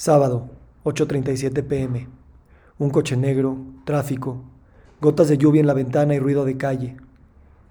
[0.00, 0.48] Sábado,
[0.84, 2.06] 8.37 pm.
[2.78, 4.44] Un coche negro, tráfico,
[5.00, 6.96] gotas de lluvia en la ventana y ruido de calle.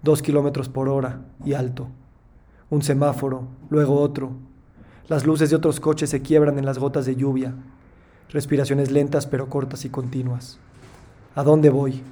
[0.03, 1.87] Dos kilómetros por hora y alto.
[2.69, 4.31] Un semáforo, luego otro.
[5.07, 7.53] Las luces de otros coches se quiebran en las gotas de lluvia.
[8.29, 10.59] Respiraciones lentas pero cortas y continuas.
[11.33, 12.03] ¿A dónde voy?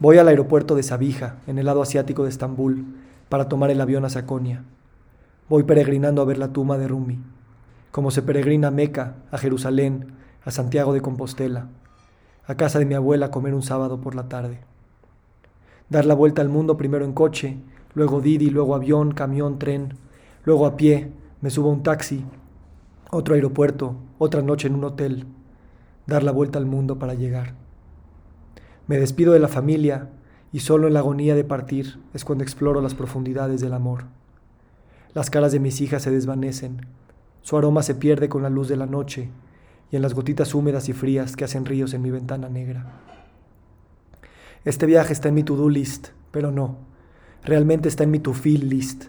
[0.00, 2.84] Voy al aeropuerto de Sabija, en el lado asiático de Estambul,
[3.28, 4.64] para tomar el avión a Saconia.
[5.48, 7.20] Voy peregrinando a ver la tumba de Rumi
[7.94, 10.14] como se peregrina a Meca, a Jerusalén,
[10.44, 11.68] a Santiago de Compostela,
[12.44, 14.58] a casa de mi abuela a comer un sábado por la tarde.
[15.88, 17.56] Dar la vuelta al mundo primero en coche,
[17.94, 19.94] luego Didi, luego avión, camión, tren,
[20.44, 22.24] luego a pie, me subo a un taxi,
[23.12, 25.26] otro aeropuerto, otra noche en un hotel.
[26.08, 27.54] Dar la vuelta al mundo para llegar.
[28.88, 30.10] Me despido de la familia
[30.50, 34.06] y solo en la agonía de partir es cuando exploro las profundidades del amor.
[35.12, 36.88] Las caras de mis hijas se desvanecen,
[37.44, 39.28] su aroma se pierde con la luz de la noche
[39.90, 43.02] y en las gotitas húmedas y frías que hacen ríos en mi ventana negra.
[44.64, 46.78] Este viaje está en mi to-do list, pero no,
[47.44, 49.08] realmente está en mi to-feel list.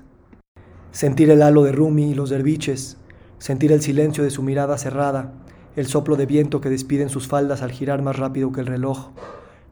[0.92, 2.98] Sentir el halo de Rumi y los derviches,
[3.38, 5.32] sentir el silencio de su mirada cerrada,
[5.78, 9.12] el soplo de viento que despiden sus faldas al girar más rápido que el reloj,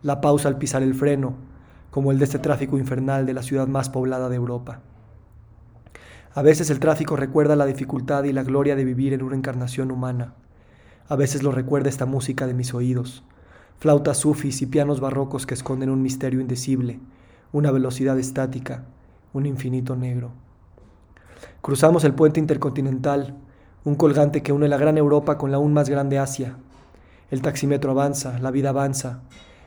[0.04, 1.36] la pausa al pisar el freno,
[1.92, 4.80] como el de este tráfico infernal de la ciudad más poblada de Europa.
[6.36, 9.92] A veces el tráfico recuerda la dificultad y la gloria de vivir en una encarnación
[9.92, 10.34] humana.
[11.08, 13.24] A veces lo recuerda esta música de mis oídos,
[13.78, 17.00] flautas sufis y pianos barrocos que esconden un misterio indecible,
[17.52, 18.84] una velocidad estática,
[19.32, 20.32] un infinito negro.
[21.62, 23.38] Cruzamos el puente intercontinental,
[23.84, 26.58] un colgante que une la gran Europa con la aún más grande Asia.
[27.30, 29.22] El taxímetro avanza, la vida avanza.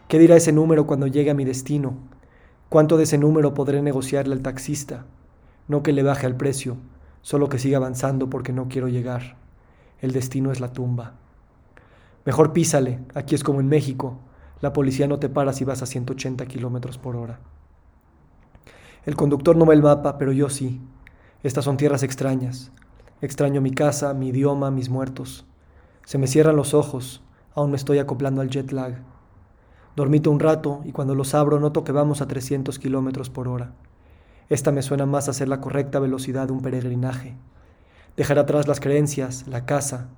[0.09, 1.95] ¿Qué dirá ese número cuando llegue a mi destino?
[2.71, 5.05] ¿Cuánto de ese número podré negociarle al taxista?
[5.69, 6.77] No que le baje al precio,
[7.23, 9.37] solo que siga avanzando porque no quiero llegar.
[10.01, 11.15] El destino es la tumba.
[12.25, 14.19] Mejor písale, aquí es como en México.
[14.61, 17.41] La policía no te para si vas a 180 kilómetros por hora.
[19.05, 20.81] El conductor no ve el mapa, pero yo sí.
[21.43, 22.73] Estas son tierras extrañas.
[23.21, 25.47] Extraño mi casa, mi idioma, mis muertos.
[26.05, 27.23] Se me cierran los ojos,
[27.55, 29.03] aún me estoy acoplando al jet lag.
[29.97, 33.73] Dormito un rato y cuando los abro noto que vamos a 300 kilómetros por hora.
[34.49, 37.35] Esta me suena más a ser la correcta velocidad de un peregrinaje.
[38.17, 40.09] Dejar atrás las creencias, la casa,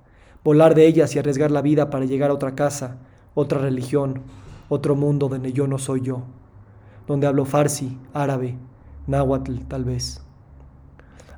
[0.43, 2.97] volar de ellas y arriesgar la vida para llegar a otra casa,
[3.33, 4.21] otra religión,
[4.69, 6.23] otro mundo donde yo no soy yo,
[7.07, 8.55] donde hablo farsi, árabe,
[9.07, 10.21] náhuatl tal vez.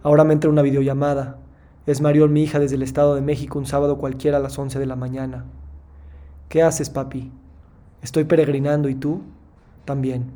[0.03, 1.37] Ahora me entra una videollamada.
[1.85, 4.79] Es Mariol, mi hija, desde el Estado de México un sábado cualquiera a las 11
[4.79, 5.45] de la mañana.
[6.49, 7.31] ¿Qué haces, papi?
[8.01, 9.21] Estoy peregrinando y tú
[9.85, 10.31] también.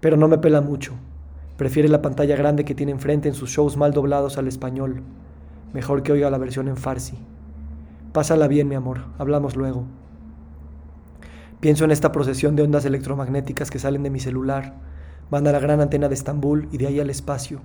[0.00, 0.92] Pero no me pela mucho.
[1.56, 5.02] Prefiere la pantalla grande que tiene enfrente en sus shows mal doblados al español.
[5.72, 7.16] Mejor que oiga la versión en farsi.
[8.12, 9.04] Pásala bien, mi amor.
[9.16, 9.84] Hablamos luego.
[11.60, 14.74] Pienso en esta procesión de ondas electromagnéticas que salen de mi celular,
[15.30, 17.60] van a la gran antena de Estambul y de ahí al espacio.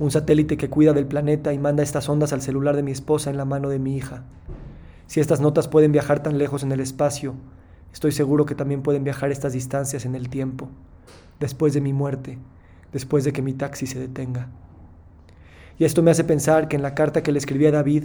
[0.00, 3.30] Un satélite que cuida del planeta y manda estas ondas al celular de mi esposa
[3.30, 4.24] en la mano de mi hija.
[5.06, 7.34] Si estas notas pueden viajar tan lejos en el espacio,
[7.92, 10.68] estoy seguro que también pueden viajar estas distancias en el tiempo,
[11.38, 12.38] después de mi muerte
[12.92, 14.48] después de que mi taxi se detenga.
[15.78, 18.04] Y esto me hace pensar que en la carta que le escribí a David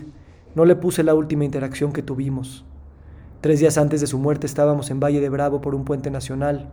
[0.56, 2.66] no le puse la última interacción que tuvimos.
[3.40, 6.69] Tres días antes de su muerte estábamos en Valle de Bravo por un puente nacional.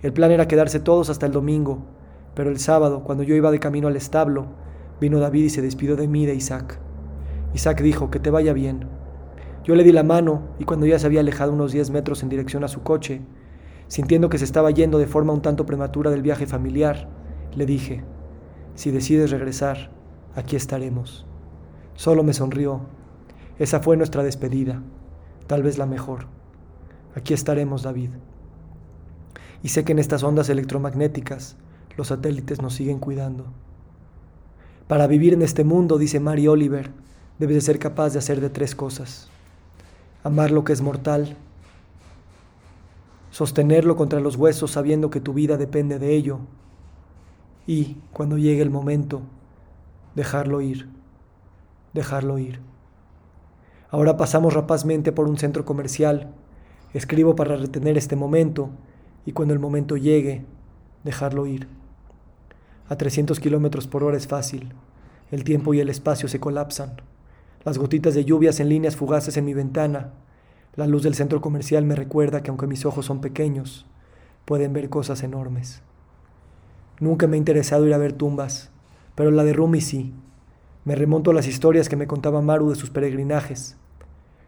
[0.00, 1.80] El plan era quedarse todos hasta el domingo,
[2.34, 4.46] pero el sábado, cuando yo iba de camino al establo,
[5.00, 6.78] vino David y se despidió de mí de Isaac.
[7.52, 8.86] Isaac dijo, que te vaya bien.
[9.64, 12.28] Yo le di la mano y cuando ya se había alejado unos diez metros en
[12.28, 13.20] dirección a su coche,
[13.88, 17.08] sintiendo que se estaba yendo de forma un tanto prematura del viaje familiar,
[17.58, 18.04] le dije,
[18.76, 19.90] si decides regresar,
[20.36, 21.26] aquí estaremos.
[21.96, 22.82] Solo me sonrió.
[23.58, 24.80] Esa fue nuestra despedida,
[25.48, 26.26] tal vez la mejor.
[27.16, 28.10] Aquí estaremos, David.
[29.64, 31.56] Y sé que en estas ondas electromagnéticas
[31.96, 33.46] los satélites nos siguen cuidando.
[34.86, 36.92] Para vivir en este mundo, dice Mary Oliver,
[37.40, 39.30] debes de ser capaz de hacer de tres cosas.
[40.22, 41.36] Amar lo que es mortal,
[43.32, 46.38] sostenerlo contra los huesos sabiendo que tu vida depende de ello
[47.68, 49.20] y cuando llegue el momento,
[50.14, 50.88] dejarlo ir,
[51.92, 52.60] dejarlo ir.
[53.90, 56.32] Ahora pasamos rapazmente por un centro comercial,
[56.94, 58.70] escribo para retener este momento
[59.26, 60.46] y cuando el momento llegue,
[61.04, 61.68] dejarlo ir.
[62.88, 64.72] A 300 kilómetros por hora es fácil,
[65.30, 67.02] el tiempo y el espacio se colapsan,
[67.64, 70.14] las gotitas de lluvias en líneas fugaces en mi ventana,
[70.74, 73.84] la luz del centro comercial me recuerda que aunque mis ojos son pequeños,
[74.46, 75.82] pueden ver cosas enormes.
[77.00, 78.70] Nunca me ha interesado ir a ver tumbas,
[79.14, 80.14] pero la de Rumi sí.
[80.84, 83.76] Me remonto a las historias que me contaba Maru de sus peregrinajes.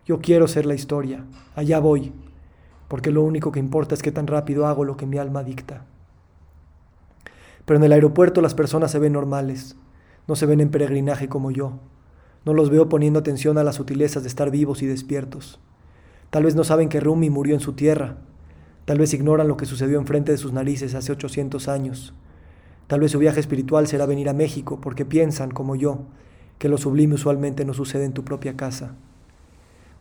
[0.06, 1.25] Yo quiero ser la historia,
[1.55, 2.12] allá voy,
[2.88, 5.85] porque lo único que importa es que tan rápido hago lo que mi alma dicta.
[7.64, 9.76] Pero en el aeropuerto las personas se ven normales,
[10.26, 11.79] no se ven en peregrinaje como yo.
[12.44, 15.61] No los veo poniendo atención a las sutilezas de estar vivos y despiertos.
[16.31, 18.17] Tal vez no saben que Rumi murió en su tierra.
[18.87, 22.14] Tal vez ignoran lo que sucedió enfrente de sus narices hace 800 años.
[22.90, 26.06] Tal vez su viaje espiritual será venir a México porque piensan, como yo,
[26.58, 28.96] que lo sublime usualmente no sucede en tu propia casa.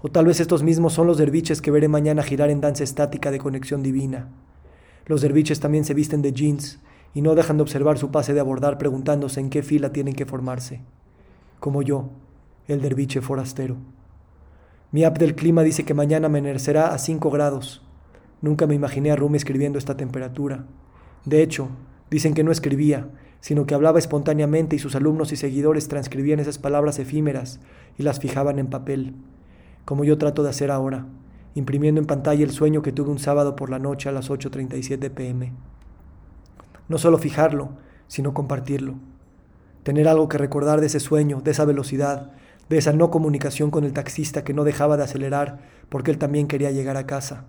[0.02, 3.30] O tal vez estos mismos son los derviches que veré mañana girar en danza estática
[3.30, 4.30] de conexión divina.
[5.06, 6.80] Los derviches también se visten de jeans
[7.14, 10.26] y no dejan de observar su pase de abordar preguntándose en qué fila tienen que
[10.26, 10.82] formarse.
[11.60, 12.10] Como yo,
[12.68, 13.78] el derviche forastero.
[14.92, 17.84] Mi app del clima dice que mañana amanecerá a 5 grados.
[18.42, 20.66] Nunca me imaginé a Rumi escribiendo esta temperatura.
[21.26, 21.70] De hecho,
[22.10, 23.08] dicen que no escribía,
[23.42, 27.60] sino que hablaba espontáneamente y sus alumnos y seguidores transcribían esas palabras efímeras
[27.98, 29.16] y las fijaban en papel,
[29.86, 31.06] como yo trato de hacer ahora,
[31.56, 35.10] imprimiendo en pantalla el sueño que tuve un sábado por la noche a las 8.37
[35.12, 35.54] pm.
[36.88, 37.70] No solo fijarlo,
[38.08, 38.96] sino compartirlo.
[39.84, 42.32] Tener algo que recordar de ese sueño, de esa velocidad,
[42.70, 45.60] de esa no comunicación con el taxista que no dejaba de acelerar
[45.90, 47.46] porque él también quería llegar a casa.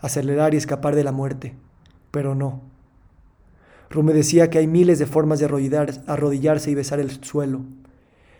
[0.00, 1.54] Acelerar y escapar de la muerte.
[2.10, 2.62] Pero no.
[3.90, 5.46] Rume decía que hay miles de formas de
[6.06, 7.62] arrodillarse y besar el suelo.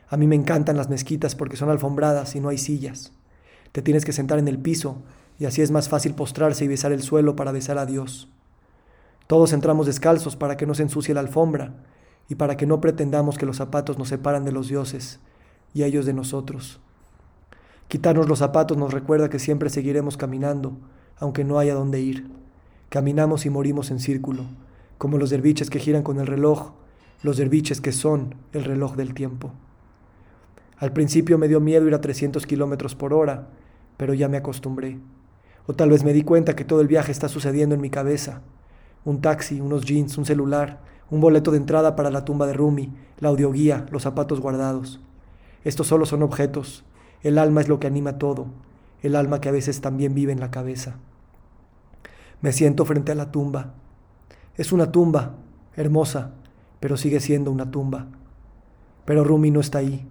[0.09, 3.12] A mí me encantan las mezquitas porque son alfombradas y no hay sillas.
[3.73, 5.03] Te tienes que sentar en el piso
[5.39, 8.29] y así es más fácil postrarse y besar el suelo para besar a Dios.
[9.27, 11.75] Todos entramos descalzos para que no se ensucie la alfombra
[12.29, 15.21] y para que no pretendamos que los zapatos nos separan de los dioses
[15.75, 16.81] y ellos de nosotros.
[17.89, 20.77] Quitarnos los zapatos nos recuerda que siempre seguiremos caminando,
[21.19, 22.31] aunque no haya dónde ir.
[22.91, 24.45] Caminamos y morimos en círculo,
[24.99, 26.73] como los derviches que giran con el reloj,
[27.23, 29.53] los derviches que son el reloj del tiempo.
[30.77, 33.49] Al principio me dio miedo ir a 300 kilómetros por hora,
[33.97, 34.99] pero ya me acostumbré.
[35.67, 38.43] O tal vez me di cuenta que todo el viaje está sucediendo en mi cabeza
[39.05, 40.81] un taxi, unos jeans, un celular,
[41.11, 45.00] un boleto de entrada para la tumba de Rumi, la audioguía, los zapatos guardados.
[45.65, 46.85] Estos solo son objetos.
[47.23, 48.47] El alma es lo que anima todo,
[49.03, 50.97] el alma que a veces también vive en la cabeza.
[52.41, 53.75] Me siento frente a la tumba.
[54.58, 55.37] Es una tumba,
[55.76, 56.32] hermosa,
[56.81, 58.06] pero sigue siendo una tumba.
[59.05, 60.05] Pero Rumi no está ahí.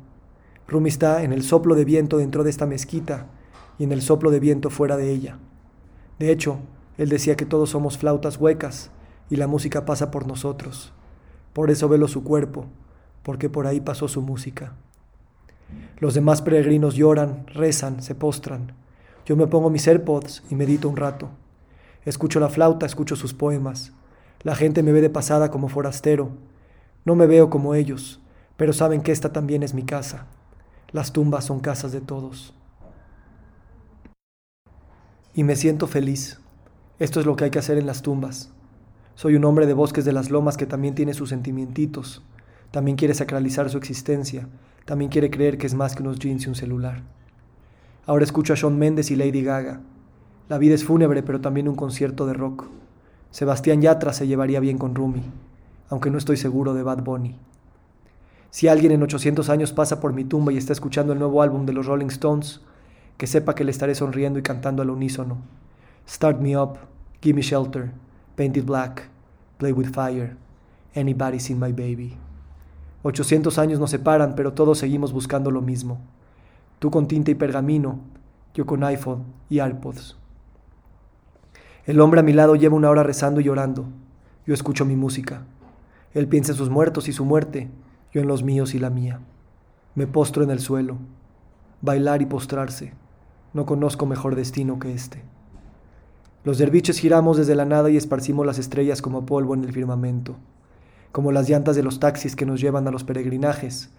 [0.69, 3.25] Rumi está en el soplo de viento dentro de esta mezquita
[3.77, 5.37] y en el soplo de viento fuera de ella.
[6.17, 6.59] De hecho,
[6.97, 8.89] él decía que todos somos flautas huecas
[9.29, 10.93] y la música pasa por nosotros.
[11.51, 12.67] Por eso velo su cuerpo,
[13.23, 14.75] porque por ahí pasó su música.
[15.99, 18.71] Los demás peregrinos lloran, rezan, se postran.
[19.25, 21.31] Yo me pongo mis AirPods y medito un rato.
[22.05, 23.91] Escucho la flauta, escucho sus poemas.
[24.47, 26.29] La gente me ve de pasada como forastero.
[27.03, 28.21] No me veo como ellos,
[28.55, 30.27] pero saben que esta también es mi casa.
[30.93, 32.53] Las tumbas son casas de todos.
[35.33, 36.39] Y me siento feliz.
[36.97, 38.49] Esto es lo que hay que hacer en las tumbas.
[39.15, 42.23] Soy un hombre de bosques de las lomas que también tiene sus sentimientitos,
[42.71, 44.47] también quiere sacralizar su existencia,
[44.85, 47.03] también quiere creer que es más que unos jeans y un celular.
[48.05, 49.81] Ahora escucho a Shawn Mendes y Lady Gaga.
[50.47, 52.69] La vida es fúnebre, pero también un concierto de rock.
[53.37, 55.21] Sebastián Yatra se llevaría bien con Rumi,
[55.89, 57.35] aunque no estoy seguro de Bad Bunny.
[58.49, 61.67] Si alguien en 800 años pasa por mi tumba y está escuchando el nuevo álbum
[61.67, 62.61] de los Rolling Stones,
[63.15, 65.37] que sepa que le estaré sonriendo y cantando al unísono.
[66.09, 66.79] Start Me Up,
[67.21, 67.91] Give Me Shelter,
[68.35, 69.07] Painted Black,
[69.59, 70.35] Play With Fire,
[70.95, 72.17] Anybody Seen My Baby.
[73.03, 75.99] 800 años nos separan, pero todos seguimos buscando lo mismo.
[76.79, 77.99] Tú con tinta y pergamino,
[78.55, 80.17] yo con iPhone y AirPods.
[81.87, 83.85] El hombre a mi lado lleva una hora rezando y llorando.
[84.45, 85.45] Yo escucho mi música.
[86.13, 87.69] Él piensa en sus muertos y su muerte,
[88.11, 89.21] yo en los míos y la mía.
[89.95, 90.97] Me postro en el suelo.
[91.81, 92.91] Bailar y postrarse.
[93.53, 95.23] No conozco mejor destino que este.
[96.43, 100.35] Los derviches giramos desde la nada y esparcimos las estrellas como polvo en el firmamento,
[101.13, 103.91] como las llantas de los taxis que nos llevan a los peregrinajes,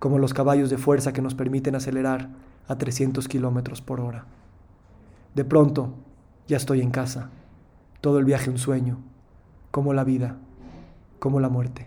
[0.00, 2.28] como los caballos de fuerza que nos permiten acelerar
[2.66, 4.26] a 300 kilómetros por hora.
[5.36, 5.94] De pronto,
[6.48, 7.30] ya estoy en casa,
[8.00, 8.98] todo el viaje un sueño,
[9.70, 10.36] como la vida,
[11.18, 11.86] como la muerte.